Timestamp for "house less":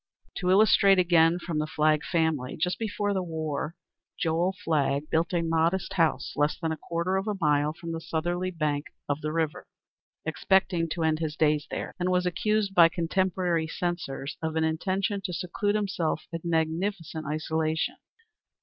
5.93-6.57